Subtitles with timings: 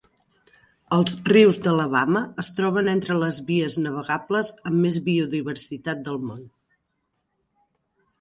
[0.95, 6.41] Els rius d'Alabama es troben entre les vies navegables amb més biodiversitat del món.